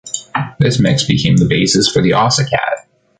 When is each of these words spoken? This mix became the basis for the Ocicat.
This 0.57 0.79
mix 0.79 1.03
became 1.05 1.37
the 1.37 1.45
basis 1.45 1.87
for 1.87 2.01
the 2.01 2.13
Ocicat. 2.13 2.87